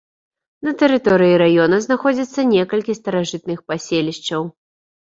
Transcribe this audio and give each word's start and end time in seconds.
На 0.67 0.71
тэрыторыі 0.81 1.35
раёна 1.43 1.79
знаходзіцца 1.87 2.49
некалькі 2.57 2.99
старажытных 3.03 3.59
паселішчаў. 3.71 4.55